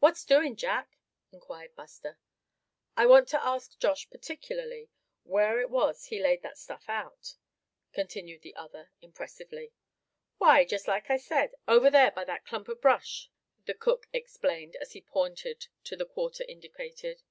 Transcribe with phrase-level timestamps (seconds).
[0.00, 0.98] "What's doing, Jack?"
[1.30, 2.18] inquired Buster.
[2.96, 4.90] "I want to ask Josh particularly
[5.22, 7.36] where it was he laid that stuff out,"
[7.92, 9.70] continued the other, impressively.
[10.38, 13.30] "Why, just like I said, over ther by that clump of brush,"
[13.66, 17.22] the cook explained, as he pointed in the quarter indicated.